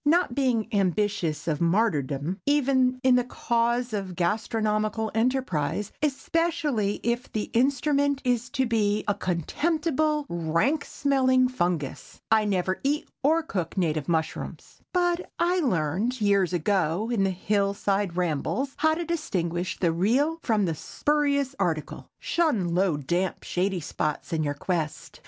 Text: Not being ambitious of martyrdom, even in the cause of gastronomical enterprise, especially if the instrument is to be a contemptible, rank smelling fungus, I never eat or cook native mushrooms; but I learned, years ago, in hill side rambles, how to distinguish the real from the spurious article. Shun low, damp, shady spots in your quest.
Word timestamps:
Not 0.03 0.33
being 0.33 0.67
ambitious 0.73 1.47
of 1.47 1.61
martyrdom, 1.61 2.39
even 2.47 2.99
in 3.03 3.17
the 3.17 3.23
cause 3.23 3.93
of 3.93 4.15
gastronomical 4.15 5.11
enterprise, 5.13 5.91
especially 6.01 6.99
if 7.03 7.31
the 7.31 7.51
instrument 7.53 8.19
is 8.25 8.49
to 8.49 8.65
be 8.65 9.03
a 9.07 9.13
contemptible, 9.13 10.25
rank 10.27 10.85
smelling 10.85 11.47
fungus, 11.49 12.19
I 12.31 12.45
never 12.45 12.79
eat 12.83 13.09
or 13.21 13.43
cook 13.43 13.77
native 13.77 14.09
mushrooms; 14.09 14.81
but 14.91 15.29
I 15.37 15.59
learned, 15.59 16.19
years 16.19 16.51
ago, 16.51 17.11
in 17.13 17.23
hill 17.27 17.75
side 17.75 18.17
rambles, 18.17 18.73
how 18.77 18.95
to 18.95 19.05
distinguish 19.05 19.77
the 19.77 19.91
real 19.91 20.39
from 20.41 20.65
the 20.65 20.73
spurious 20.73 21.53
article. 21.59 22.07
Shun 22.17 22.73
low, 22.73 22.97
damp, 22.97 23.43
shady 23.43 23.81
spots 23.81 24.33
in 24.33 24.41
your 24.41 24.55
quest. 24.55 25.19